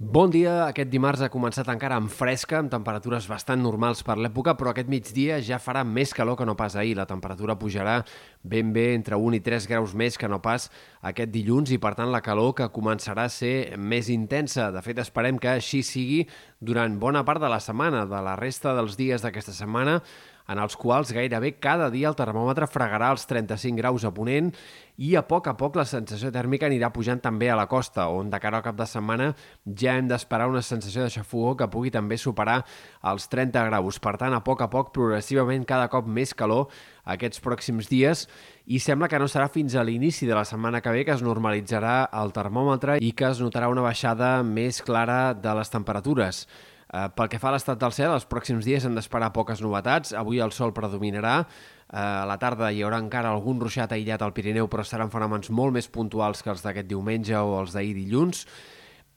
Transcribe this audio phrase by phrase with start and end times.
[0.00, 0.62] Bon dia.
[0.64, 4.88] Aquest dimarts ha començat encara amb fresca, amb temperatures bastant normals per l'època, però aquest
[4.88, 6.94] migdia ja farà més calor que no pas ahir.
[6.96, 7.98] La temperatura pujarà
[8.40, 10.70] ben bé entre 1 i 3 graus més que no pas
[11.04, 14.70] aquest dilluns i, per tant, la calor que començarà a ser més intensa.
[14.72, 16.22] De fet, esperem que així sigui
[16.60, 18.04] durant bona part de la setmana.
[18.06, 20.00] De la resta dels dies d'aquesta setmana
[20.50, 24.50] en els quals gairebé cada dia el termòmetre fregarà els 35 graus a Ponent
[25.00, 28.32] i a poc a poc la sensació tèrmica anirà pujant també a la costa, on
[28.32, 29.30] de cara al cap de setmana
[29.64, 32.64] ja hem d'esperar una sensació de xafogó que pugui també superar
[33.12, 34.00] els 30 graus.
[34.02, 36.66] Per tant, a poc a poc, progressivament, cada cop més calor
[37.10, 38.26] aquests pròxims dies
[38.66, 41.24] i sembla que no serà fins a l'inici de la setmana que ve que es
[41.26, 46.44] normalitzarà el termòmetre i que es notarà una baixada més clara de les temperatures.
[46.90, 50.14] Eh, pel que fa a l'estat del cel, els pròxims dies hem d'esperar poques novetats.
[50.18, 51.36] Avui el sol predominarà.
[51.44, 55.52] Eh, a la tarda hi haurà encara algun ruixat aïllat al Pirineu, però seran fenòmens
[55.54, 58.46] molt més puntuals que els d'aquest diumenge o els d'ahir dilluns.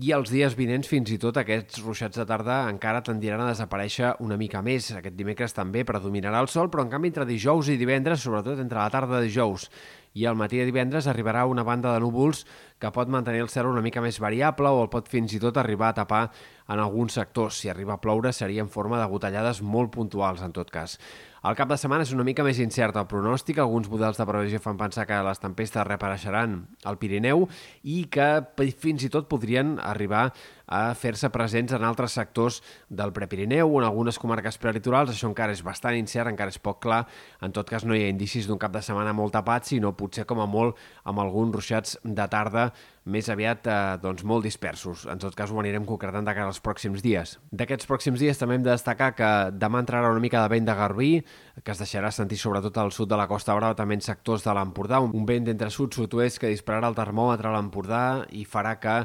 [0.00, 4.14] I els dies vinents, fins i tot, aquests ruixats de tarda encara tendiran a desaparèixer
[4.24, 4.86] una mica més.
[4.96, 8.80] Aquest dimecres també predominarà el sol, però en canvi entre dijous i divendres, sobretot entre
[8.80, 9.66] la tarda de dijous
[10.14, 12.44] i al matí de divendres arribarà una banda de núvols
[12.80, 15.58] que pot mantenir el cel una mica més variable o el pot fins i tot
[15.60, 16.22] arribar a tapar
[16.70, 17.58] en alguns sectors.
[17.60, 20.96] Si arriba a ploure seria en forma de gotellades molt puntuals, en tot cas.
[21.40, 23.58] El cap de setmana és una mica més incert el pronòstic.
[23.62, 27.46] Alguns models de previsió fan pensar que les tempestes reapareixeran al Pirineu
[27.82, 28.28] i que
[28.76, 30.26] fins i tot podrien arribar
[30.70, 35.10] a fer-se presents en altres sectors del Prepirineu o en algunes comarques prelitorals.
[35.10, 37.02] Això encara és bastant incert, encara és poc clar.
[37.42, 40.24] En tot cas, no hi ha indicis d'un cap de setmana molt tapat, sinó potser
[40.30, 42.70] com a molt amb alguns ruixats de tarda
[43.10, 45.06] més aviat eh, doncs, molt dispersos.
[45.10, 47.38] En tot cas, ho anirem concretant de cara als pròxims dies.
[47.50, 50.76] D'aquests pròxims dies també hem de destacar que demà entrarà una mica de vent de
[50.76, 51.10] garbí,
[51.64, 54.54] que es deixarà sentir sobretot al sud de la Costa Brava, també en sectors de
[54.54, 58.04] l'Empordà, un vent d'entre sud-sud-oest que dispararà el termòmetre a l'Empordà
[58.36, 59.00] i farà que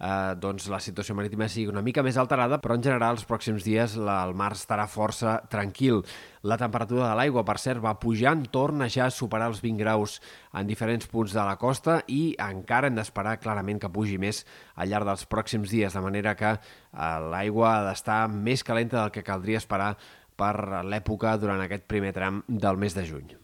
[0.00, 3.64] eh, doncs la situació marítima sigui una mica més alterada, però en general els pròxims
[3.66, 6.00] dies la, el mar estarà força tranquil.
[6.42, 10.18] La temperatura de l'aigua, per cert, va pujant, torna ja a superar els 20 graus
[10.56, 14.44] en diferents punts de la costa i encara hem d'esperar clarament que pugi més
[14.76, 19.14] al llarg dels pròxims dies, de manera que eh, l'aigua ha d'estar més calenta del
[19.14, 19.94] que caldria esperar
[20.40, 23.39] per l'època durant aquest primer tram del mes de juny.